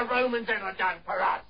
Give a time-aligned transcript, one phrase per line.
[0.00, 1.42] the Romans ever done for us?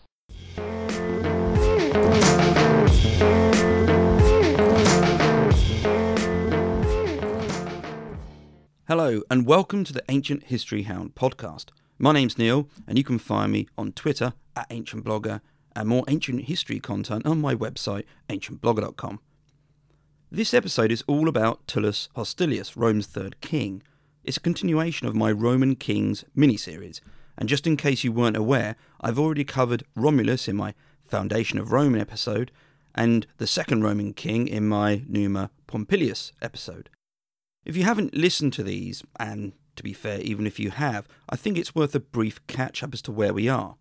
[8.88, 11.66] Hello, and welcome to the Ancient History Hound podcast.
[11.96, 15.40] My name's Neil, and you can find me on Twitter at Ancient Blogger
[15.76, 19.20] and more ancient history content on my website, ancientblogger.com.
[20.32, 23.84] This episode is all about Tullus Hostilius, Rome's third king.
[24.24, 27.00] It's a continuation of my Roman Kings mini-series,
[27.40, 31.72] and just in case you weren't aware, I've already covered Romulus in my Foundation of
[31.72, 32.52] Rome episode,
[32.94, 36.90] and the second Roman king in my Numa Pompilius episode.
[37.64, 41.36] If you haven't listened to these, and to be fair, even if you have, I
[41.36, 43.76] think it's worth a brief catch up as to where we are.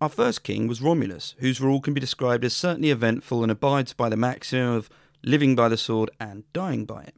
[0.00, 3.94] Our first king was Romulus, whose rule can be described as certainly eventful and abides
[3.94, 4.90] by the maxim of
[5.22, 7.14] living by the sword and dying by it.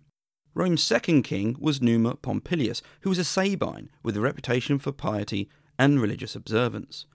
[0.55, 5.49] Rome's second king was Numa Pompilius, who was a Sabine with a reputation for piety
[5.79, 7.07] and religious observance.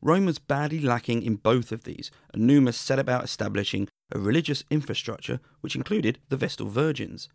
[0.00, 4.64] Rome was badly lacking in both of these, and Numa set about establishing a religious
[4.70, 7.28] infrastructure which included the Vestal Virgins.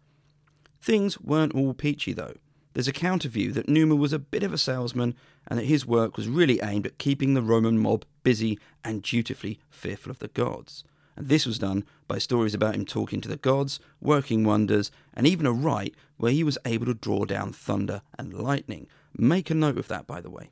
[0.82, 2.34] Things weren't all peachy though.
[2.74, 5.14] There's a counter view that Numa was a bit of a salesman
[5.48, 9.60] and that his work was really aimed at keeping the Roman mob busy and dutifully
[9.70, 10.84] fearful of the gods.
[11.16, 15.26] And this was done by stories about him talking to the gods, working wonders, and
[15.26, 18.88] even a rite where he was able to draw down thunder and lightning.
[19.18, 20.52] Make a note of that, by the way.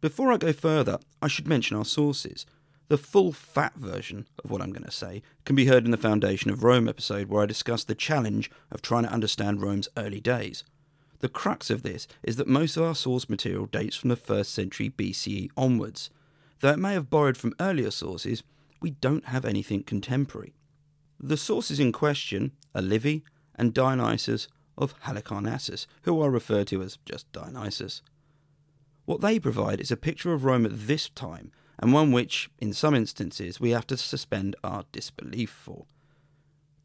[0.00, 2.46] Before I go further, I should mention our sources.
[2.88, 5.96] The full fat version of what I'm going to say can be heard in the
[5.96, 10.20] Foundation of Rome episode, where I discuss the challenge of trying to understand Rome's early
[10.20, 10.64] days.
[11.20, 14.46] The crux of this is that most of our source material dates from the 1st
[14.46, 16.10] century BCE onwards.
[16.60, 18.42] Though it may have borrowed from earlier sources,
[18.80, 20.54] we don't have anything contemporary.
[21.20, 26.98] The sources in question are Livy and Dionysius of Halicarnassus, who are referred to as
[27.04, 28.02] just Dionysius.
[29.04, 32.72] What they provide is a picture of Rome at this time, and one which, in
[32.72, 35.86] some instances, we have to suspend our disbelief for.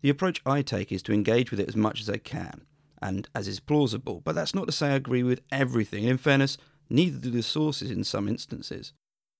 [0.02, 2.66] The approach I take is to engage with it as much as I can,
[3.02, 6.58] and as is plausible, but that's not to say I agree with everything, in fairness,
[6.90, 8.94] neither do the sources in some instances.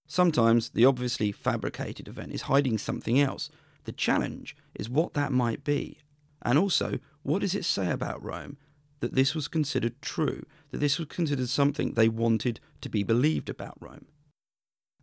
[0.08, 3.50] Sometimes the obviously fabricated event is hiding something else.
[3.86, 6.00] The challenge is what that might be.
[6.42, 8.58] And also, what does it say about Rome
[9.00, 13.50] that this was considered true, that this was considered something they wanted to be believed
[13.50, 14.06] about Rome?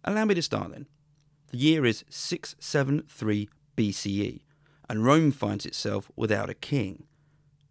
[0.05, 0.87] Allow me to start then.
[1.50, 4.41] The year is 673 BCE,
[4.88, 7.05] and Rome finds itself without a king.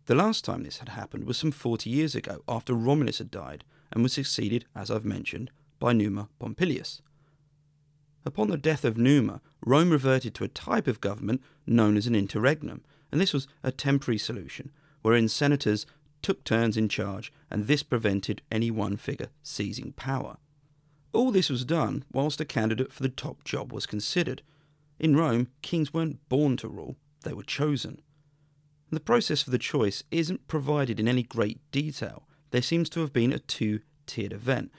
[0.06, 3.64] The last time this had happened was some 40 years ago, after Romulus had died,
[3.92, 7.02] and was succeeded, as I've mentioned, by Numa Pompilius.
[8.26, 12.16] Upon the death of Numa, Rome reverted to a type of government known as an
[12.16, 14.72] interregnum, and this was a temporary solution,
[15.02, 15.86] wherein senators
[16.22, 20.38] took turns in charge, and this prevented any one figure seizing power.
[21.14, 24.42] All this was done whilst a candidate for the top job was considered.
[25.00, 28.02] In Rome, kings weren't born to rule, they were chosen.
[28.92, 32.28] The process for the choice isn't provided in any great detail.
[32.52, 34.72] There seems to have been a two tiered event.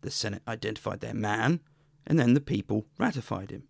[0.00, 1.60] The Senate identified their man,
[2.08, 3.64] and then the people ratified him.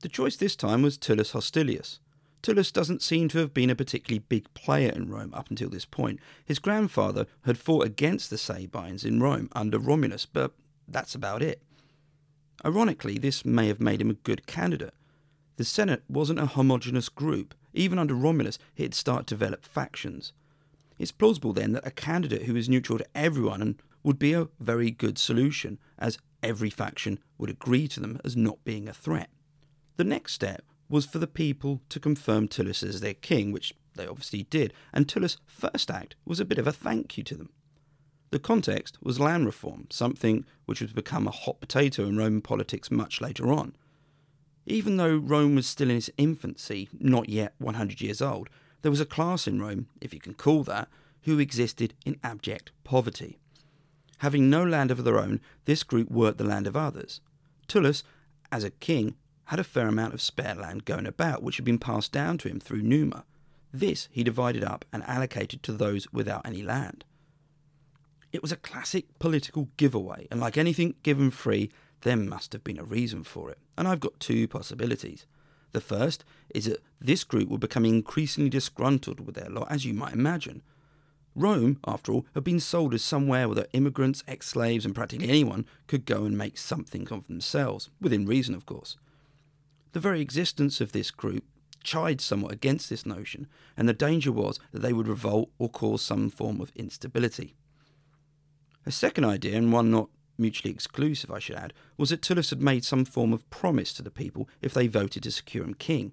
[0.00, 1.98] The choice this time was Tullus Hostilius.
[2.42, 5.84] Tullus doesn't seem to have been a particularly big player in Rome up until this
[5.84, 6.20] point.
[6.44, 10.52] His grandfather had fought against the Sabines in Rome under Romulus, but
[10.88, 11.62] that's about it.
[12.64, 14.94] Ironically, this may have made him a good candidate.
[15.56, 17.54] The Senate wasn't a homogeneous group.
[17.74, 20.32] Even under Romulus, it had started to develop factions.
[20.98, 24.90] It's plausible then that a candidate who is neutral to everyone would be a very
[24.90, 29.30] good solution, as every faction would agree to them as not being a threat.
[29.96, 34.06] The next step was for the people to confirm Tullus as their king, which they
[34.06, 37.50] obviously did, and Tullus' first act was a bit of a thank you to them.
[38.30, 42.90] The context was land reform, something which would become a hot potato in Roman politics
[42.90, 43.76] much later on.
[44.64, 48.48] Even though Rome was still in its infancy, not yet 100 years old,
[48.80, 50.88] there was a class in Rome, if you can call that,
[51.22, 53.38] who existed in abject poverty.
[54.22, 57.20] Having no land of their own, this group worked the land of others.
[57.66, 58.04] Tullus,
[58.52, 59.16] as a king,
[59.46, 62.48] had a fair amount of spare land going about, which had been passed down to
[62.48, 63.24] him through Numa.
[63.72, 67.04] This he divided up and allocated to those without any land.
[68.30, 71.72] It was a classic political giveaway, and like anything given free,
[72.02, 73.58] there must have been a reason for it.
[73.76, 75.26] And I've got two possibilities.
[75.72, 76.24] The first
[76.54, 80.62] is that this group were becoming increasingly disgruntled with their lot, as you might imagine.
[81.34, 85.66] Rome, after all, had been sold as somewhere where immigrants, ex slaves, and practically anyone
[85.86, 88.96] could go and make something of themselves, within reason, of course.
[89.92, 91.44] The very existence of this group
[91.82, 93.46] chide somewhat against this notion,
[93.76, 97.54] and the danger was that they would revolt or cause some form of instability.
[98.84, 100.08] A second idea, and one not
[100.38, 104.02] mutually exclusive, I should add, was that Tullus had made some form of promise to
[104.02, 106.12] the people if they voted to secure him king.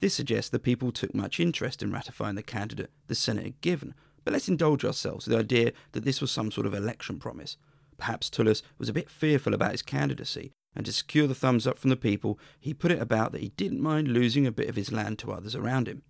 [0.00, 3.94] This suggests the people took much interest in ratifying the candidate the Senate had given,
[4.26, 7.56] but let's indulge ourselves with the idea that this was some sort of election promise.
[7.96, 11.78] Perhaps Tullus was a bit fearful about his candidacy, and to secure the thumbs up
[11.78, 14.74] from the people, he put it about that he didn't mind losing a bit of
[14.74, 16.02] his land to others around him.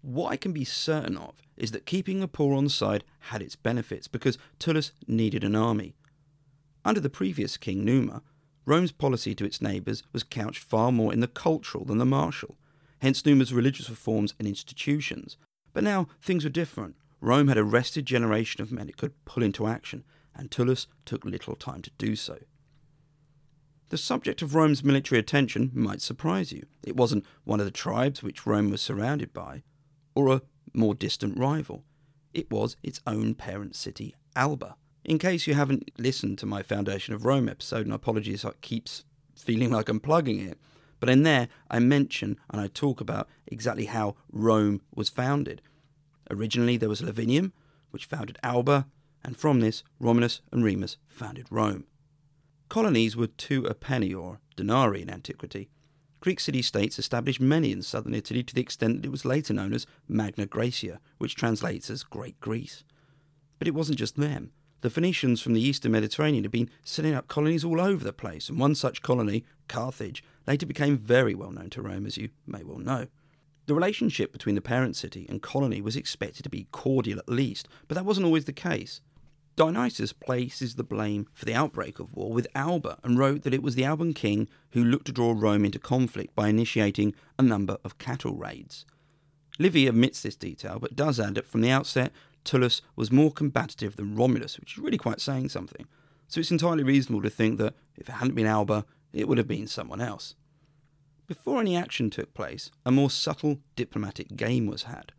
[0.00, 3.42] What I can be certain of is that keeping the poor on the side had
[3.42, 5.92] its benefits because Tullus needed an army.
[6.82, 8.22] Under the previous king Numa,
[8.64, 12.56] Rome's policy to its neighbours was couched far more in the cultural than the martial,
[13.00, 15.36] hence Numa's religious reforms and institutions.
[15.74, 16.96] But now things were different.
[17.20, 21.24] Rome had a rested generation of men it could pull into action, and Tullus took
[21.24, 22.38] little time to do so.
[23.90, 26.66] The subject of Rome's military attention might surprise you.
[26.84, 29.64] It wasn't one of the tribes which Rome was surrounded by,
[30.14, 31.84] or a more distant rival.
[32.32, 34.76] It was its own parent city, Alba.
[35.04, 39.04] In case you haven't listened to my Foundation of Rome episode, and apologies, it keeps
[39.34, 40.58] feeling like I'm plugging it,
[41.00, 45.62] but in there I mention and I talk about exactly how Rome was founded.
[46.30, 47.52] Originally there was Lavinium,
[47.90, 48.86] which founded Alba,
[49.22, 51.84] and from this Romulus and Remus founded Rome.
[52.68, 55.68] Colonies were two a penny or denarii in antiquity.
[56.20, 59.52] Greek city states established many in southern Italy to the extent that it was later
[59.52, 62.84] known as Magna Graecia, which translates as Great Greece.
[63.58, 64.52] But it wasn't just them.
[64.82, 68.48] The Phoenicians from the eastern Mediterranean had been setting up colonies all over the place,
[68.48, 72.62] and one such colony, Carthage, later became very well known to Rome, as you may
[72.62, 73.06] well know.
[73.70, 77.68] The relationship between the parent city and colony was expected to be cordial at least,
[77.86, 79.00] but that wasn't always the case.
[79.54, 83.62] Dionysius places the blame for the outbreak of war with Alba and wrote that it
[83.62, 87.78] was the Alban king who looked to draw Rome into conflict by initiating a number
[87.84, 88.86] of cattle raids.
[89.56, 92.10] Livy admits this detail, but does add that from the outset,
[92.42, 95.86] Tullus was more combative than Romulus, which is really quite saying something.
[96.26, 99.46] So it's entirely reasonable to think that if it hadn't been Alba, it would have
[99.46, 100.34] been someone else.
[101.30, 105.12] Before any action took place, a more subtle diplomatic game was had.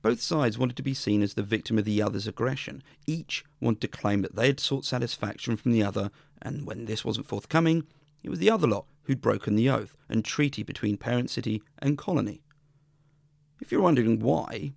[0.00, 2.80] Both sides wanted to be seen as the victim of the other's aggression.
[3.08, 7.04] Each wanted to claim that they had sought satisfaction from the other, and when this
[7.04, 7.88] wasn't forthcoming,
[8.22, 11.98] it was the other lot who'd broken the oath and treaty between parent city and
[11.98, 12.44] colony.
[13.60, 14.74] If you're wondering why,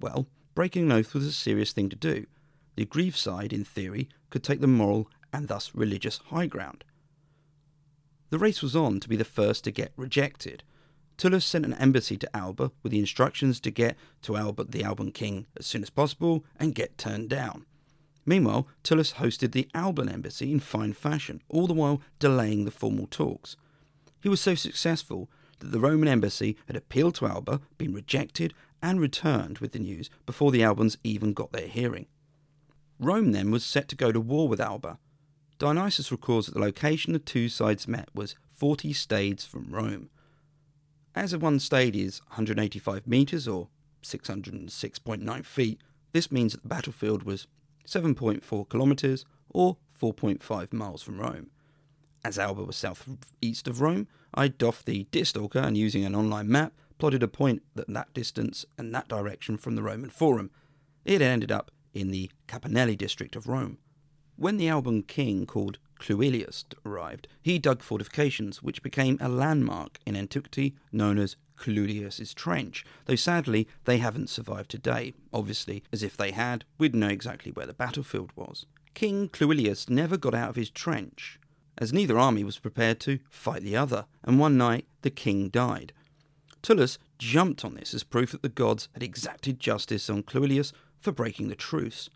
[0.00, 2.24] well, breaking an oath was a serious thing to do.
[2.76, 6.84] The aggrieved side, in theory, could take the moral and thus religious high ground.
[8.30, 10.62] The race was on to be the first to get rejected,
[11.16, 15.12] Tullus sent an embassy to Alba with the instructions to get to Albert the Alban
[15.12, 17.64] king as soon as possible and get turned down.
[18.26, 23.06] Meanwhile, Tullus hosted the Alban embassy in fine fashion, all the while delaying the formal
[23.06, 23.56] talks.
[24.20, 25.30] He was so successful
[25.60, 28.52] that the Roman embassy had appealed to Alba, been rejected,
[28.82, 32.06] and returned with the news before the Albans even got their hearing.
[32.98, 34.98] Rome then was set to go to war with Alba.
[35.58, 40.10] Dionysius records that the location the two sides met was 40 stades from Rome.
[41.14, 43.68] As a one stade is 185 metres or
[44.02, 45.80] 606.9 feet,
[46.12, 47.46] this means that the battlefield was
[47.86, 51.50] 7.4 kilometres or 4.5 miles from Rome.
[52.22, 56.74] As Alba was southeast of Rome, I doffed the distalker and using an online map,
[56.98, 60.50] plotted a point at that distance and that direction from the Roman Forum.
[61.04, 63.78] It ended up in the Capannelle district of Rome.
[64.36, 70.14] When the Alban king called Cluilius arrived, he dug fortifications, which became a landmark in
[70.14, 75.14] antiquity known as Cluilius's Trench, though sadly they haven't survived today.
[75.32, 78.66] Obviously, as if they had, we'd know exactly where the battlefield was.
[78.92, 81.40] King Cluilius never got out of his trench,
[81.78, 85.94] as neither army was prepared to fight the other, and one night the king died.
[86.60, 91.12] Tullus jumped on this as proof that the gods had exacted justice on Cluilius for
[91.12, 92.10] breaking the truce.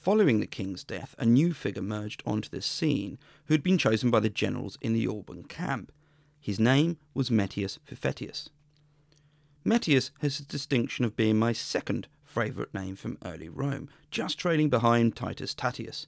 [0.00, 4.10] Following the king's death, a new figure merged onto the scene who had been chosen
[4.10, 5.92] by the generals in the Alban camp.
[6.40, 8.48] His name was Metius Fufetius.
[9.62, 14.70] Metius has the distinction of being my second favourite name from early Rome, just trailing
[14.70, 16.06] behind Titus Tatius.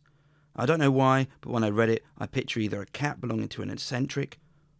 [0.56, 3.48] I don't know why, but when I read it, I picture either a cat belonging
[3.48, 4.38] to an eccentric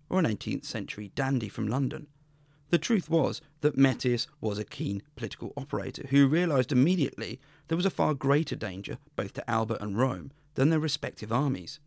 [0.09, 2.07] or an 18th century dandy from London.
[2.73, 7.38] The truth was that Metius was a keen political operator who realised immediately
[7.69, 11.81] there was a far greater danger both to Alba and Rome than their respective armies.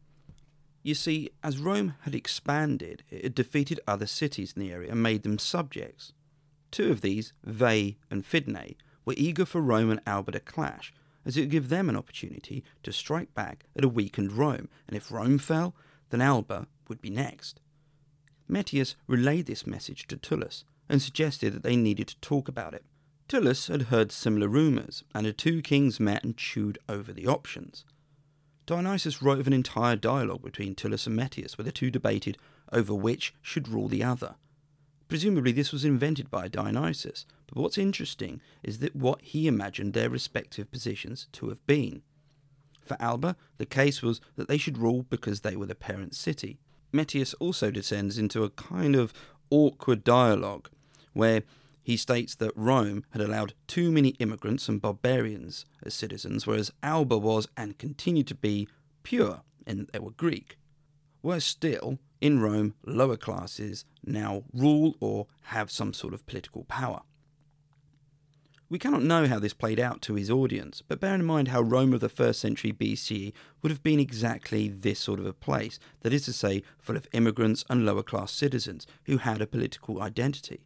[0.83, 5.01] You see, as Rome had expanded, it had defeated other cities in the area and
[5.01, 6.13] made them subjects.
[6.69, 8.75] Two of these, Veii and Fidenae,
[9.05, 10.93] were eager for Rome and Alba to clash,
[11.25, 14.95] as it would give them an opportunity to strike back at a weakened Rome, and
[14.95, 15.73] if Rome fell,
[16.11, 17.59] then Alba would be next.
[18.47, 22.85] Metius relayed this message to Tullus, and suggested that they needed to talk about it.
[23.27, 27.83] Tullus had heard similar rumours, and the two kings met and chewed over the options.
[28.65, 32.37] Dionysius wrote of an entire dialogue between Tullus and Metius where the two debated
[32.71, 34.35] over which should rule the other.
[35.07, 40.09] Presumably, this was invented by Dionysius, but what's interesting is that what he imagined their
[40.09, 42.01] respective positions to have been.
[42.83, 46.59] For Alba, the case was that they should rule because they were the parent city.
[46.91, 49.13] Metius also descends into a kind of
[49.49, 50.69] awkward dialogue
[51.15, 51.41] where
[51.81, 57.17] he states that Rome had allowed too many immigrants and barbarians as citizens, whereas Alba
[57.17, 58.67] was and continued to be
[59.03, 60.57] pure in that they were Greek.
[61.21, 67.01] Worse still, in Rome, lower classes now rule or have some sort of political power.
[68.67, 71.61] We cannot know how this played out to his audience, but bear in mind how
[71.61, 73.31] Rome of the first century BCE
[73.61, 77.07] would have been exactly this sort of a place, that is to say, full of
[77.13, 80.64] immigrants and lower class citizens who had a political identity.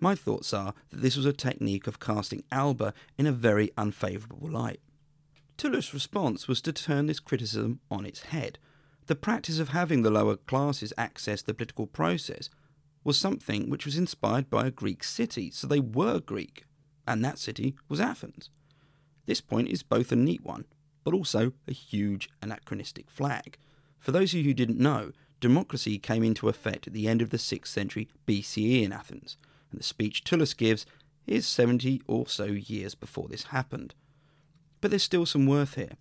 [0.00, 4.48] My thoughts are that this was a technique of casting Alba in a very unfavourable
[4.48, 4.80] light.
[5.56, 8.58] Tullus' response was to turn this criticism on its head.
[9.06, 12.48] The practice of having the lower classes access the political process
[13.04, 16.64] was something which was inspired by a Greek city, so they were Greek
[17.06, 18.50] and that city was Athens.
[19.26, 20.64] This point is both a neat one,
[21.02, 23.58] but also a huge anachronistic flag.
[23.98, 27.30] For those of you who didn't know, democracy came into effect at the end of
[27.30, 29.36] the 6th century BCE in Athens,
[29.70, 30.86] and the speech Tullus gives
[31.26, 33.94] is 70 or so years before this happened.
[34.80, 35.96] But there's still some worth here.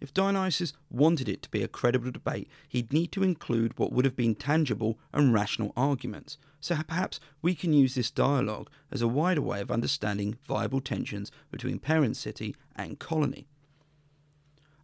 [0.00, 4.04] If Dionysius wanted it to be a credible debate, he'd need to include what would
[4.04, 6.36] have been tangible and rational arguments.
[6.60, 11.30] So perhaps we can use this dialogue as a wider way of understanding viable tensions
[11.50, 13.46] between parent city and colony.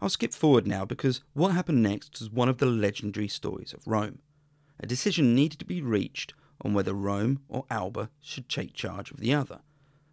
[0.01, 3.87] I'll skip forward now because what happened next was one of the legendary stories of
[3.87, 4.21] Rome.
[4.79, 9.19] A decision needed to be reached on whether Rome or Alba should take charge of
[9.19, 9.61] the other.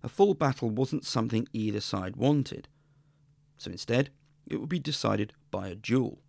[0.03, 2.67] A full battle wasn't something either side wanted.
[3.57, 4.09] So instead,
[4.47, 6.19] it would be decided by a duel.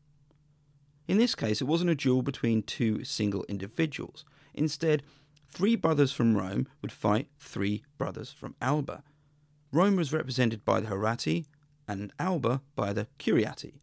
[1.06, 4.25] In this case, it wasn't a duel between two single individuals.
[4.54, 5.02] Instead,
[5.48, 9.02] three brothers from Rome would fight three brothers from Alba.
[9.72, 11.46] Rome was represented by the Horatii
[11.87, 13.80] and Alba by the Curiatii.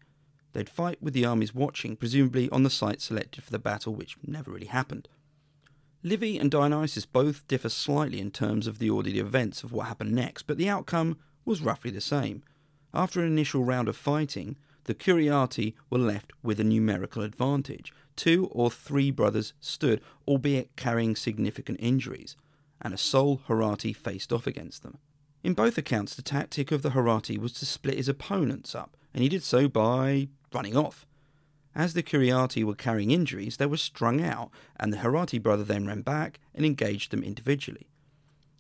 [0.54, 4.18] They'd fight with the armies watching, presumably on the site selected for the battle, which
[4.26, 5.10] never really happened.
[6.06, 10.12] Livy and Dionysius both differ slightly in terms of the ordered events of what happened
[10.12, 12.44] next, but the outcome was roughly the same.
[12.94, 17.92] After an initial round of fighting, the Curiatii were left with a numerical advantage.
[18.16, 22.36] Two or three brothers stood, albeit carrying significant injuries,
[22.80, 25.00] and a sole Horatii faced off against them.
[25.44, 29.24] In both accounts, the tactic of the Horatii was to split his opponents up, and
[29.24, 31.05] he did so by running off.
[31.76, 35.86] As the Curiatii were carrying injuries, they were strung out, and the Horatii brother then
[35.86, 37.88] ran back and engaged them individually.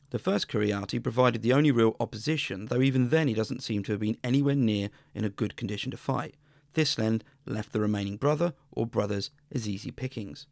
[0.09, 3.93] The first Curiatii provided the only real opposition, though even then he doesn't seem to
[3.93, 6.35] have been anywhere near in a good condition to fight.
[6.73, 10.45] This then left the remaining brother or brothers as easy pickings.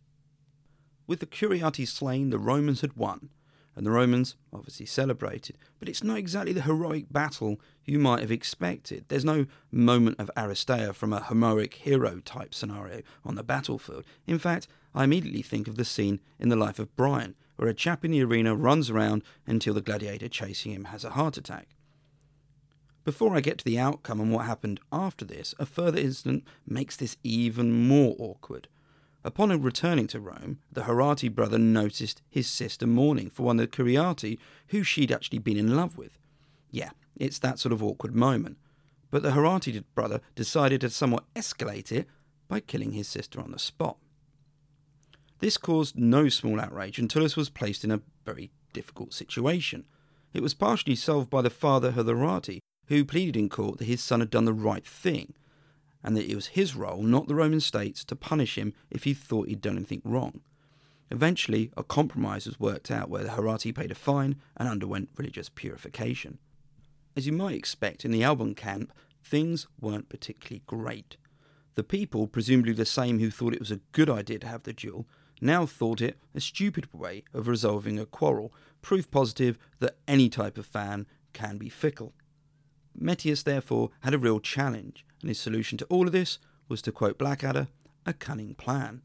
[1.06, 3.30] With the Curiatii slain, the Romans had won,
[3.76, 8.32] and the Romans obviously celebrated, but it's not exactly the heroic battle you might have
[8.32, 9.06] expected.
[9.08, 14.06] There's no moment of Aristeia from a heroic hero type scenario on the battlefield.
[14.28, 17.74] In fact, I immediately think of the scene in the life of Brian, where a
[17.74, 21.70] chap in the arena runs around until the gladiator chasing him has a heart attack.
[23.04, 26.96] Before I get to the outcome and what happened after this, a further incident makes
[26.96, 28.70] this even more awkward.
[29.26, 33.84] Upon returning to Rome, the Horatii brother noticed his sister mourning for one of the
[33.84, 34.38] Curiatii
[34.68, 36.18] who she'd actually been in love with.
[36.72, 38.58] Yeah, it's that sort of awkward moment.
[39.10, 42.08] But the Horatii brother decided to somewhat escalate it
[42.50, 43.98] by killing his sister on the spot.
[45.40, 49.86] This caused no small outrage, and Tullus was placed in a very difficult situation.
[50.34, 54.20] It was partially solved by the father Horatii, who pleaded in court that his son
[54.20, 55.34] had done the right thing,
[56.04, 59.14] and that it was his role, not the Roman state's, to punish him if he
[59.14, 60.42] thought he'd done anything wrong.
[61.10, 65.50] Eventually, a compromise was worked out where the Horatii paid a fine and underwent religious
[65.50, 66.40] purification.
[67.16, 68.92] As you might expect in the Alban camp,
[69.24, 71.18] things weren't particularly great.
[71.76, 74.74] The people, presumably the same who thought it was a good idea to have the
[74.74, 75.08] duel,
[75.42, 80.58] now thought it a stupid way of resolving a quarrel, proof positive that any type
[80.58, 82.14] of fan can be fickle.
[82.96, 86.92] Metius therefore had a real challenge, and his solution to all of this was to
[86.92, 87.68] quote Blackadder,
[88.06, 89.02] a cunning plan.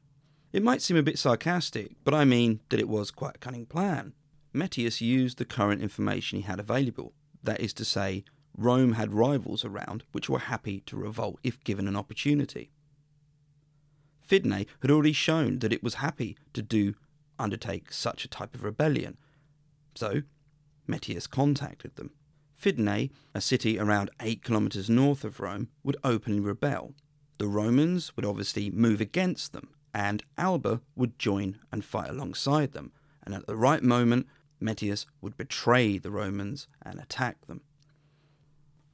[0.53, 3.67] It might seem a bit sarcastic, but I mean that it was quite a cunning
[3.67, 4.15] plan.
[4.53, 8.25] Metius used the current information he had available, that is to say,
[8.57, 12.71] Rome had rivals around which were happy to revolt if given an opportunity.
[14.27, 16.95] Fidenae had already shown that it was happy to do
[17.39, 19.17] undertake such a type of rebellion.
[19.95, 20.23] So,
[20.87, 22.11] Metius contacted them.
[22.61, 26.95] Fidenae, a city around 8 kilometres north of Rome, would openly rebel.
[27.39, 32.93] The Romans would obviously move against them, and Alba would join and fight alongside them.
[33.25, 34.27] And at the right moment,
[34.61, 37.61] Metius would betray the Romans and attack them.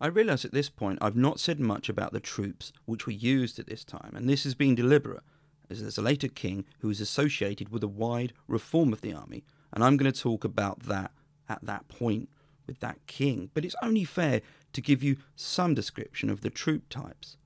[0.01, 3.59] I realise at this point I've not said much about the troops which were used
[3.59, 5.23] at this time, and this has been deliberate,
[5.71, 9.45] as there's a later king who is associated with a wide reform of the army,
[9.73, 11.13] and I'm going to talk about that
[11.49, 12.29] at that point
[12.67, 13.51] with that king.
[13.55, 14.43] But it's only fair
[14.73, 17.37] to give you some description of the troop types.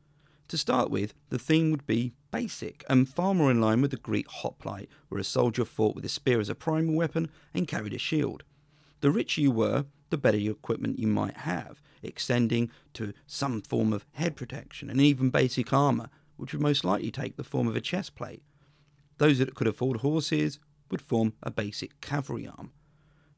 [0.49, 3.99] To start with, the theme would be basic and far more in line with the
[3.99, 7.93] Greek hoplite, where a soldier fought with a spear as a primary weapon and carried
[7.93, 8.45] a shield.
[9.01, 14.07] The richer you were, the better equipment you might have, extending to some form of
[14.13, 17.81] head protection and even basic armour, which would most likely take the form of a
[17.81, 18.43] chest plate.
[19.19, 20.59] Those that could afford horses
[20.91, 22.73] would form a basic cavalry arm.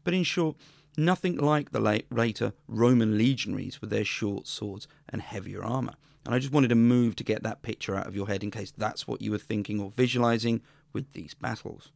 [0.04, 0.56] But in short,
[0.97, 5.94] nothing like the later Roman legionaries with their short swords and heavier armour.
[6.25, 8.50] And I just wanted to move to get that picture out of your head in
[8.50, 10.61] case that's what you were thinking or visualizing
[10.92, 11.90] with these battles.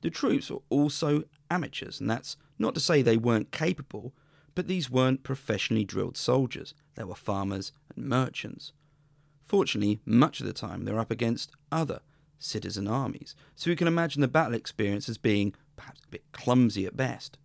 [0.00, 4.12] The troops were also amateurs, and that's not to say they weren't capable,
[4.54, 6.74] but these weren't professionally drilled soldiers.
[6.94, 8.72] They were farmers and merchants.
[9.44, 12.00] Fortunately, much of the time they're up against other
[12.38, 16.86] citizen armies, so we can imagine the battle experience as being perhaps a bit clumsy
[16.86, 17.38] at best.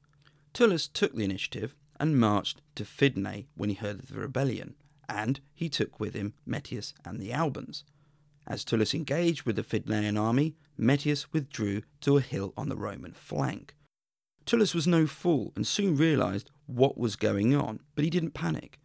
[0.54, 4.76] Tullus took the initiative and marched to Fidenae when he heard of the rebellion,
[5.10, 7.84] and he took with him Metius and the Albans.
[8.46, 13.14] As Tullus engaged with the Fidenaean army, Metius withdrew to a hill on the Roman
[13.14, 13.76] flank.
[14.46, 18.80] Tullus was no fool and soon realized what was going on, but he didn't panic.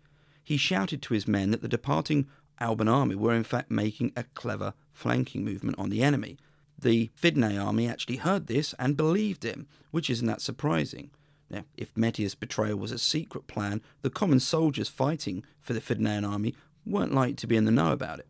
[0.44, 2.28] He shouted to his men that the departing
[2.60, 6.38] Alban army were in fact making a clever flanking movement on the enemy.
[6.78, 11.10] The Fidenae army actually heard this and believed him, which isn't that surprising.
[11.50, 16.28] Now, if Metius' betrayal was a secret plan, the common soldiers fighting for the Fidenaean
[16.28, 18.28] army weren't likely to be in the know about it.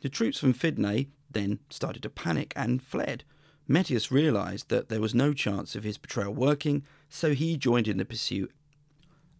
[0.00, 3.24] The troops from Fidenae then started to panic and fled.
[3.66, 7.96] Metius realized that there was no chance of his betrayal working, so he joined in
[7.96, 8.52] the pursuit.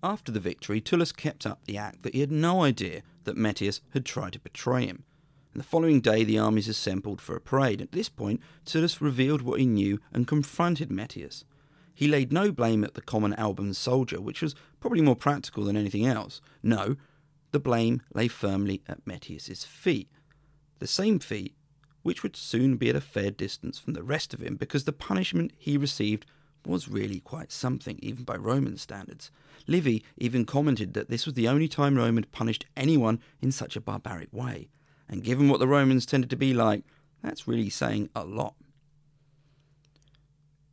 [0.02, 3.80] After the victory, Tullus kept up the act that he had no idea that Metius
[3.92, 5.04] had tried to betray him.
[5.52, 7.80] And the following day, the armies assembled for a parade.
[7.80, 11.44] At this point, Tullus revealed what he knew and confronted Metius.
[11.94, 15.76] He laid no blame at the common Alban soldier, which was probably more practical than
[15.76, 16.40] anything else.
[16.62, 16.96] No,
[17.52, 20.08] the blame lay firmly at Metius's feet.
[20.80, 21.54] The same feet
[22.02, 24.92] which would soon be at a fair distance from the rest of him because the
[24.92, 26.26] punishment he received
[26.66, 29.30] was really quite something, even by Roman standards.
[29.66, 33.76] Livy even commented that this was the only time Rome had punished anyone in such
[33.76, 34.68] a barbaric way.
[35.08, 36.84] And given what the Romans tended to be like,
[37.22, 38.54] that's really saying a lot.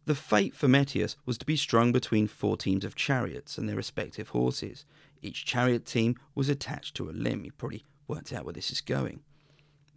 [0.05, 3.75] The fate for Metius was to be strung between four teams of chariots and their
[3.75, 4.85] respective horses.
[5.21, 7.45] Each chariot team was attached to a limb.
[7.45, 9.21] You probably worked out where this is going.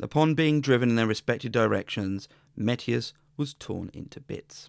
[0.00, 4.68] Upon being driven in their respective directions, Metius was torn into bits.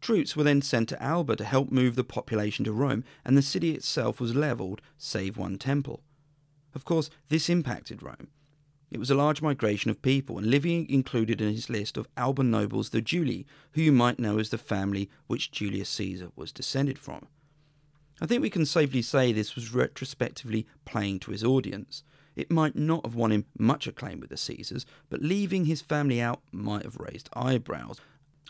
[0.00, 3.42] Troops were then sent to Alba to help move the population to Rome, and the
[3.42, 6.02] city itself was levelled, save one temple.
[6.74, 8.28] Of course, this impacted Rome.
[8.90, 12.50] It was a large migration of people, and Livy included in his list of Alban
[12.50, 16.98] nobles the Julii, who you might know as the family which Julius Caesar was descended
[16.98, 17.28] from.
[18.20, 22.02] I think we can safely say this was retrospectively playing to his audience.
[22.34, 26.20] It might not have won him much acclaim with the Caesars, but leaving his family
[26.20, 28.00] out might have raised eyebrows.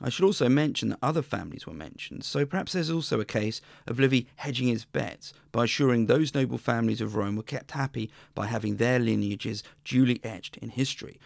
[0.03, 3.61] I should also mention that other families were mentioned, so perhaps there's also a case
[3.87, 8.11] of Livy hedging his bets by assuring those noble families of Rome were kept happy
[8.35, 11.21] by having their lineages duly etched in history.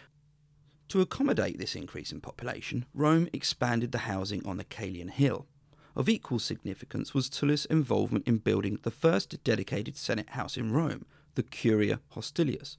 [0.89, 5.47] To accommodate this increase in population, Rome expanded the housing on the Caelian Hill.
[5.95, 11.05] Of equal significance was Tullus' involvement in building the first dedicated Senate house in Rome,
[11.35, 12.77] the Curia Hostilius.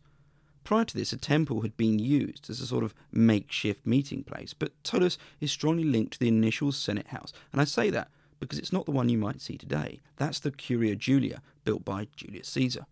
[0.66, 4.52] Prior to this, a temple had been used as a sort of makeshift meeting place,
[4.52, 8.58] but Tullus is strongly linked to the initial Senate house, and I say that because
[8.58, 10.00] it's not the one you might see today.
[10.16, 12.86] That's the Curia Julia, built by Julius Caesar.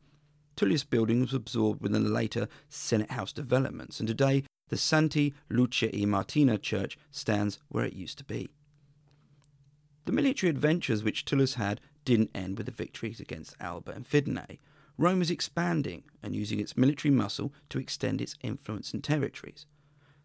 [0.55, 5.95] Tullius building was absorbed within the later Senate House developments, and today the Santi Luca
[5.95, 8.51] e Martina church stands where it used to be.
[10.05, 14.61] The military adventures which Tullus had didn't end with the victories against Alba and Fidenae.
[14.97, 19.67] Rome was expanding and using its military muscle to extend its influence and territories.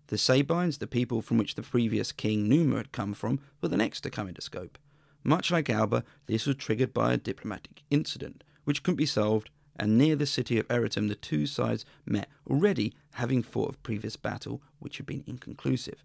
[0.07, 3.77] The Sabines, the people from which the previous king Numa had come from, were the
[3.77, 4.77] next to come into scope.
[5.23, 9.97] Much like Alba, this was triggered by a diplomatic incident, which couldn't be solved, and
[9.97, 14.61] near the city of Eretum the two sides met, already having fought a previous battle
[14.79, 16.03] which had been inconclusive.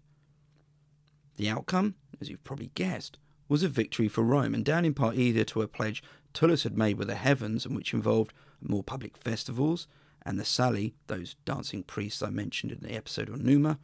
[1.37, 5.15] The outcome, as you've probably guessed, was a victory for Rome, and down in part
[5.15, 6.03] either to a pledge
[6.35, 9.87] Tullus had made with the heavens, and which involved more public festivals
[10.25, 13.79] and the Salii, those dancing priests I mentioned in the episode on Numa,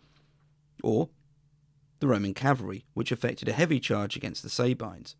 [0.83, 1.09] or
[1.99, 5.15] the Roman cavalry, which effected a heavy charge against the Sabines.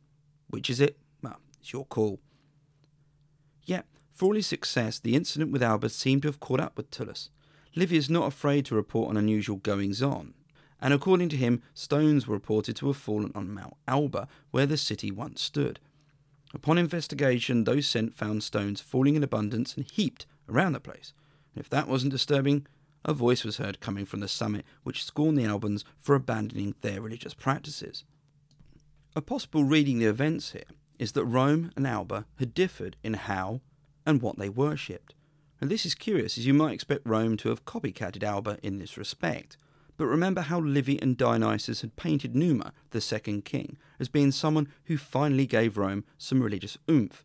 [0.50, 0.98] Which is it?
[1.22, 2.20] Well, it's your call.
[3.64, 6.92] Yet, for all his success, the incident with Alba seemed to have caught up with
[6.92, 7.30] Tullus.
[7.76, 10.34] Livy is not afraid to report on unusual goings on,
[10.82, 14.76] and according to him, stones were reported to have fallen on Mount Alba, where the
[14.76, 15.80] city once stood.
[16.54, 21.14] Upon investigation, those sent found stones falling in abundance and heaped around the place.
[21.56, 22.68] If that wasn't disturbing,
[23.04, 27.02] a voice was heard coming from the summit which scorned the Albans for abandoning their
[27.02, 28.04] religious practices.
[29.16, 30.64] A possible reading of the events here
[31.00, 33.62] is that Rome and Alba had differed in how
[34.06, 35.16] and what they worshipped.
[35.60, 38.98] And this is curious, as you might expect Rome to have copycatted Alba in this
[38.98, 39.58] respect.
[39.98, 44.68] But remember how Livy and Dionysius had painted Numa, the second king, as being someone
[44.86, 47.24] who finally gave Rome some religious oomph.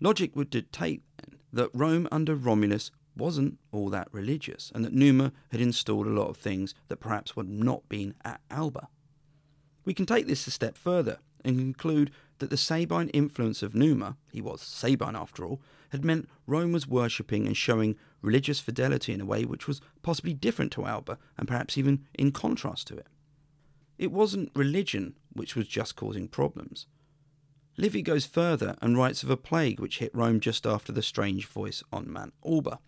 [0.00, 5.32] Logic would dictate then that Rome under Romulus wasn't all that religious, and that Numa
[5.50, 8.88] had installed a lot of things that perhaps would not been at Alba.
[9.84, 14.16] We can take this a step further and conclude that the Sabine influence of Numa,
[14.32, 15.60] he was Sabine after all,
[15.94, 20.34] had meant Rome was worshipping and showing religious fidelity in a way which was possibly
[20.34, 23.06] different to Alba and perhaps even in contrast to it.
[23.96, 26.86] It wasn't religion which was just causing problems.
[27.76, 31.46] Livy goes further and writes of a plague which hit Rome just after the strange
[31.46, 32.80] voice on Mount Alba.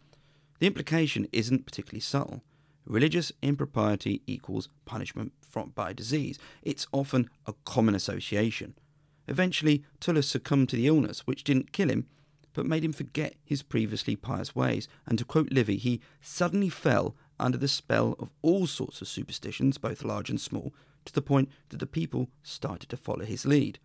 [0.58, 2.42] The implication isn't particularly subtle.
[2.84, 6.38] Religious impropriety equals punishment from, by disease.
[6.62, 8.74] It's often a common association.
[9.28, 12.06] Eventually, Tullus succumbed to the illness, which didn't kill him,
[12.56, 14.88] but made him forget his previously pious ways.
[15.06, 19.76] And to quote Livy, he suddenly fell under the spell of all sorts of superstitions,
[19.76, 20.72] both large and small,
[21.04, 23.78] to the point that the people started to follow his lead.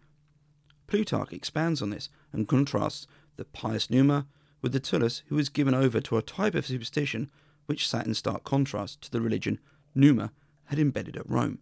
[0.88, 4.25] Plutarch expands on this and contrasts the pious Numa
[4.62, 7.29] with the Tullus who was given over to a type of superstition
[7.65, 9.60] which sat in stark contrast to the religion
[9.93, 10.31] Numa
[10.65, 11.60] had embedded at Rome.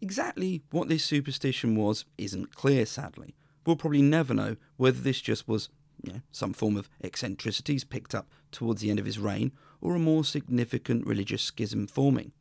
[0.00, 3.34] Exactly what this superstition was isn't clear, sadly.
[3.66, 5.68] We'll probably never know whether this just was
[6.02, 9.94] you know, some form of eccentricities picked up towards the end of his reign, or
[9.94, 12.32] a more significant religious schism forming.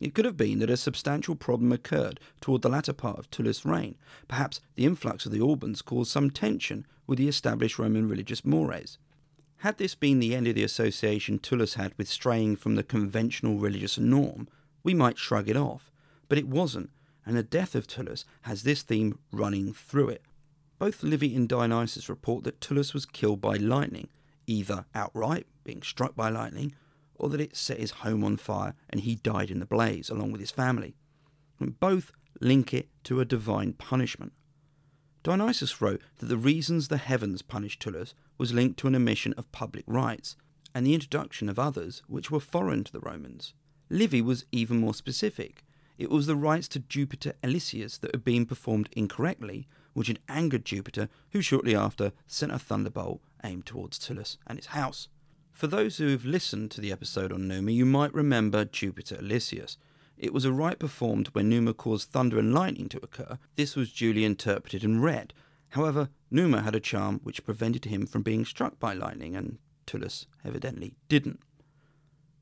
[0.00, 3.66] It could have been that a substantial problem occurred toward the latter part of Tullus'
[3.66, 3.96] reign.
[4.28, 8.96] Perhaps the influx of the Albans caused some tension with the established Roman religious mores.
[9.58, 13.58] Had this been the end of the association Tullus had with straying from the conventional
[13.58, 14.48] religious norm,
[14.82, 15.90] we might shrug it off.
[16.30, 16.90] But it wasn't,
[17.26, 20.22] and the death of Tullus has this theme running through it.
[20.80, 24.08] Both Livy and Dionysius report that Tullus was killed by lightning,
[24.46, 26.74] either outright, being struck by lightning,
[27.14, 30.32] or that it set his home on fire and he died in the blaze along
[30.32, 30.96] with his family.
[31.58, 34.32] And both link it to a divine punishment.
[35.22, 39.52] Dionysius wrote that the reasons the heavens punished Tullus was linked to an omission of
[39.52, 40.34] public rites
[40.74, 43.52] and the introduction of others which were foreign to the Romans.
[43.90, 45.62] Livy was even more specific.
[45.98, 50.64] It was the rites to Jupiter Elicius that had been performed incorrectly, which had angered
[50.64, 55.08] Jupiter, who shortly after sent a thunderbolt aimed towards Tullus and his house.
[55.52, 59.76] For those who have listened to the episode on Numa, you might remember Jupiter Elicius.
[60.16, 63.38] It was a rite performed when Numa caused thunder and lightning to occur.
[63.56, 65.32] This was duly interpreted and read.
[65.70, 70.26] However, Numa had a charm which prevented him from being struck by lightning, and Tullus
[70.44, 71.40] evidently didn't.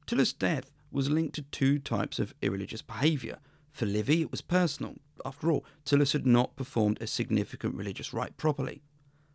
[0.06, 3.38] Tullus' death was linked to two types of irreligious behaviour.
[3.70, 4.96] For Livy, it was personal.
[5.24, 8.82] After all, Tullus had not performed a significant religious rite properly.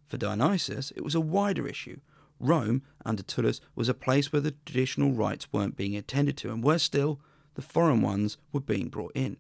[0.06, 2.00] For Dionysius, it was a wider issue.
[2.40, 6.64] Rome, under Tullus, was a place where the traditional rites weren't being attended to, and
[6.64, 7.20] where still
[7.56, 9.38] the foreign ones were being brought in.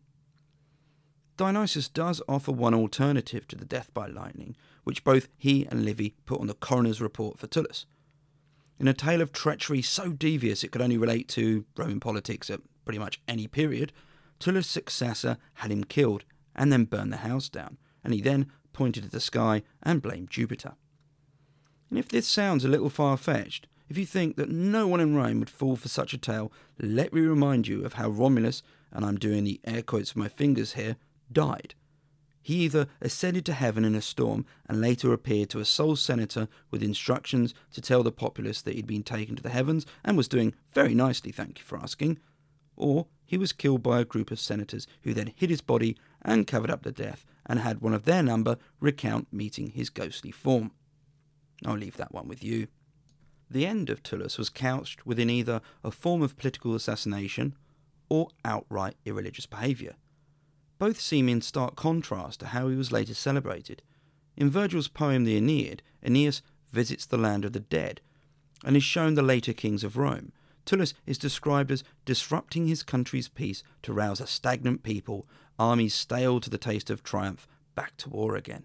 [1.36, 6.15] Dionysius does offer one alternative to the death by lightning, which both he and Livy
[6.25, 7.86] put on the coroner's report for Tullus.
[8.79, 12.62] In a tale of treachery so devious it could only relate to Roman politics at
[12.86, 13.91] pretty much any period,
[14.39, 16.25] Tullus' successor had him killed
[16.56, 20.30] and then burned the house down, and he then pointed at the sky and blamed
[20.30, 20.74] Jupiter.
[21.89, 25.16] And if this sounds a little far fetched, if you think that no one in
[25.16, 29.06] Rome would fall for such a tale, let me remind you of how Romulus, and
[29.06, 30.96] I'm doing the air quotes with my fingers here,
[31.32, 31.76] died.
[32.42, 36.50] He either ascended to heaven in a storm and later appeared to a sole senator
[36.72, 40.28] with instructions to tell the populace that he'd been taken to the heavens and was
[40.28, 42.20] doing very nicely, thank you for asking,
[42.76, 46.48] or he was killed by a group of senators who then hid his body and
[46.48, 50.72] covered up the death and had one of their number recount meeting his ghostly form.
[51.66, 52.68] I'll leave that one with you.
[53.50, 57.56] The end of Tullus was couched within either a form of political assassination
[58.10, 59.96] or outright irreligious behaviour.
[60.80, 63.82] Both seem in stark contrast to how he was later celebrated.
[64.36, 68.02] In Virgil's poem The Aeneid, Aeneas visits the land of the dead,
[68.66, 70.32] and is shown the later kings of Rome.
[70.66, 75.28] Tullus is described as disrupting his country's peace to rouse a stagnant people,
[75.60, 78.63] armies stale to the taste of triumph, back to war again.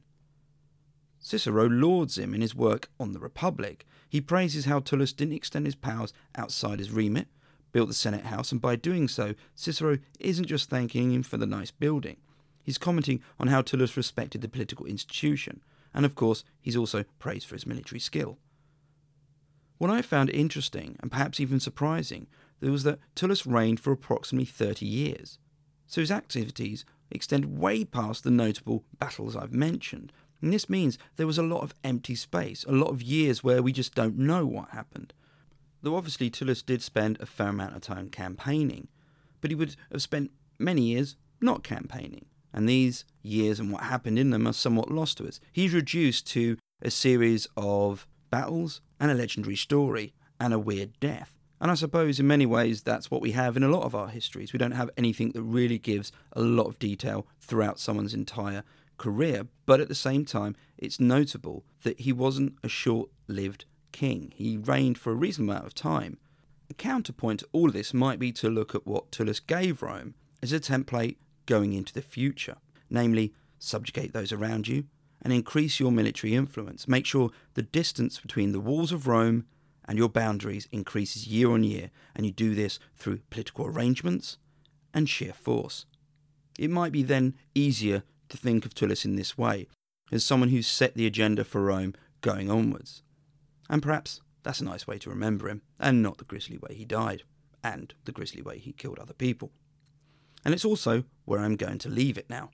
[1.19, 3.85] Cicero lauds him in his work on the Republic.
[4.09, 7.29] He praises how Tullus didn't extend his powers outside his remit,
[7.73, 11.47] built the Senate House, and by doing so, Cicero isn't just thanking him for the
[11.47, 12.17] nice building.
[12.63, 17.47] He's commenting on how Tullus respected the political institution, and of course, he's also praised
[17.47, 18.39] for his military skill.
[19.79, 22.27] What I found interesting, and perhaps even surprising,
[22.61, 25.39] was that Tullus reigned for approximately 30 years.
[25.89, 31.27] So his activities extend way past the notable battles I've mentioned, and this means there
[31.27, 34.47] was a lot of empty space, a lot of years where we just don't know
[34.47, 35.13] what happened.
[35.83, 38.89] Though obviously Tullus did spend a fair amount of time campaigning,
[39.41, 42.27] but he would have spent many years not campaigning.
[42.53, 45.41] And these years and what happened in them are somewhat lost to us.
[45.53, 51.38] He's reduced to a series of battles and a legendary story and a weird death.
[51.61, 54.09] And I suppose in many ways that's what we have in a lot of our
[54.09, 54.53] histories.
[54.53, 58.63] We don't have anything that really gives a lot of detail throughout someone's entire
[58.97, 64.33] career, but at the same time, it's notable that he wasn't a short lived king.
[64.35, 66.19] He reigned for a reasonable amount of time.
[66.71, 70.15] A counterpoint to all of this might be to look at what Tullus gave Rome
[70.43, 71.17] as a template
[71.47, 72.57] going into the future,
[72.91, 74.85] namely, subjugate those around you
[75.23, 76.87] and increase your military influence.
[76.87, 79.47] Make sure the distance between the walls of Rome
[79.89, 84.37] and your boundaries increases year on year, and you do this through political arrangements
[84.93, 85.87] and sheer force.
[86.59, 89.67] It might be then easier to think of Tullus in this way,
[90.13, 93.03] as someone who set the agenda for Rome going onwards.
[93.71, 96.85] And perhaps that's a nice way to remember him, and not the grisly way he
[96.85, 97.23] died,
[97.65, 99.53] and the grisly way he killed other people.
[100.45, 102.51] And it's also where I'm going to leave it now.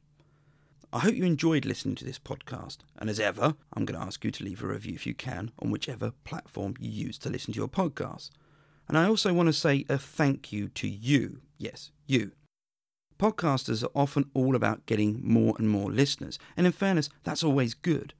[0.94, 4.24] I hope you enjoyed listening to this podcast, and as ever, I'm going to ask
[4.24, 7.52] you to leave a review if you can on whichever platform you use to listen
[7.52, 8.30] to your podcast.
[8.86, 11.40] And I also want to say a thank you to you.
[11.58, 12.30] Yes, you
[13.18, 17.74] Podcasters are often all about getting more and more listeners, and in fairness, that's always
[17.74, 18.14] good.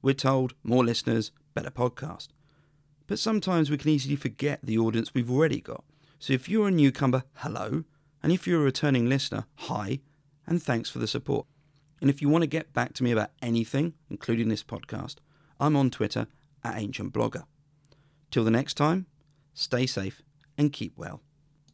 [0.00, 2.28] We're told more listeners, better podcast.
[3.06, 5.84] But sometimes we can easily forget the audience we've already got.
[6.18, 7.84] So if you're a newcomer, hello.
[8.22, 10.00] And if you're a returning listener, hi,
[10.46, 11.46] and thanks for the support.
[12.04, 15.20] And if you want to get back to me about anything, including this podcast,
[15.58, 16.26] I'm on Twitter
[16.62, 17.44] at Ancient Blogger.
[18.30, 19.06] Till the next time,
[19.54, 20.20] stay safe
[20.58, 21.22] and keep well.